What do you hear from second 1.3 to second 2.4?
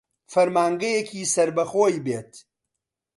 سەر بە خۆی بێت